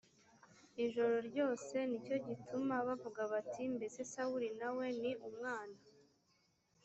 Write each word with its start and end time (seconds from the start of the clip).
ijoro 0.85 1.15
ryose 1.29 1.75
ni 1.89 1.97
cyo 2.05 2.15
gituma 2.27 2.73
bavuga 2.87 3.21
bati 3.31 3.63
mbese 3.75 3.99
sawuli 4.11 4.49
na 4.59 4.69
we 4.77 4.87
ni 5.01 5.11
umwana 5.27 5.77